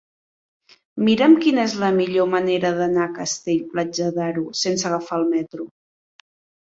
Mira'm 1.09 1.33
quina 1.41 1.65
és 1.67 1.75
la 1.83 1.89
millor 1.97 2.29
manera 2.31 2.71
d'anar 2.79 3.03
a 3.09 3.17
Castell-Platja 3.17 4.07
d'Aro 4.15 4.47
sense 4.63 4.89
agafar 4.91 5.21
el 5.21 5.27
metro. 5.35 5.67